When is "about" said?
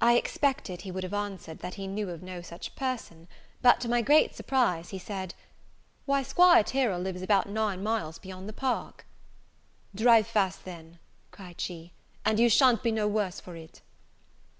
7.22-7.48